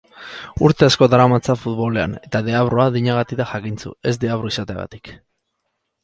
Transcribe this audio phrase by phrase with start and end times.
[0.67, 5.13] Urte asko daramatza futbolean eta deabrua adinagatik da jakintsu, ez deabru izateagatik.